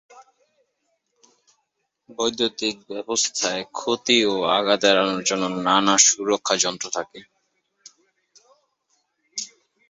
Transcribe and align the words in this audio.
বৈদ্যুতিক 2.09 2.75
ব্যবস্থায় 2.89 3.63
ক্ষতি 3.77 4.17
ও 4.25 4.35
আঘাত 4.57 4.81
এড়ানোর 4.89 5.21
জন্য 5.29 5.43
নানা 5.65 5.95
সুরক্ষা 6.05 6.55
যন্ত্র 6.63 6.87
থাকে। 6.97 7.19